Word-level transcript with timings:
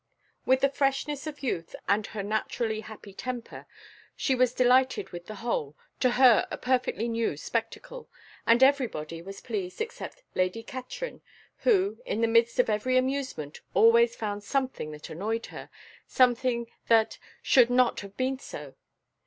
With 0.47 0.61
the 0.61 0.69
freshness 0.69 1.27
of 1.27 1.43
youth 1.43 1.75
and 1.87 2.07
of 2.07 2.13
her 2.13 2.23
naturally 2.23 2.79
happy 2.81 3.13
temper, 3.13 3.67
she 4.15 4.33
was 4.33 4.51
delighted 4.51 5.11
with 5.11 5.27
the 5.27 5.35
whole, 5.45 5.75
to 5.99 6.13
her 6.13 6.47
a 6.49 6.57
perfectly 6.57 7.07
new 7.07 7.37
spectacle, 7.37 8.09
and 8.47 8.63
every 8.63 8.87
body 8.87 9.21
was 9.21 9.41
pleased 9.41 9.79
except 9.79 10.23
Lady 10.33 10.63
Katrine, 10.63 11.21
who, 11.57 11.99
in 12.03 12.21
the 12.21 12.27
midst 12.27 12.57
of 12.57 12.67
every 12.67 12.97
amusement, 12.97 13.61
always 13.75 14.15
found 14.15 14.43
something 14.43 14.89
that 14.89 15.11
annoyed 15.11 15.45
her, 15.45 15.69
something 16.07 16.65
that 16.87 17.19
"should 17.43 17.69
not 17.69 17.99
have 17.99 18.17
been 18.17 18.39
so." 18.39 18.73